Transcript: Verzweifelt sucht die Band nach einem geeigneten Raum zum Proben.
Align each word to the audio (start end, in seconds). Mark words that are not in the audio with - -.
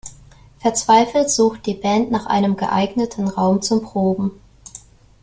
Verzweifelt 0.57 1.29
sucht 1.29 1.67
die 1.67 1.75
Band 1.75 2.09
nach 2.09 2.25
einem 2.25 2.57
geeigneten 2.57 3.27
Raum 3.27 3.61
zum 3.61 3.83
Proben. 3.83 4.31